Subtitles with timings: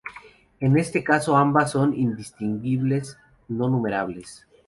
[0.59, 4.47] En este caso ambas son indistinguibles, no numerables.